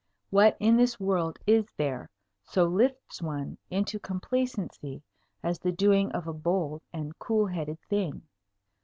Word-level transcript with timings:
What 0.31 0.57
in 0.59 0.77
this 0.77 0.99
world 0.99 1.37
is 1.45 1.67
there 1.77 2.09
so 2.41 2.65
lifts 2.65 3.21
one 3.21 3.59
into 3.69 3.99
complacency 3.99 5.03
as 5.43 5.59
the 5.59 5.71
doing 5.71 6.11
of 6.13 6.25
a 6.25 6.33
bold 6.33 6.81
and 6.91 7.19
cool 7.19 7.45
headed 7.45 7.79
thing? 7.87 8.23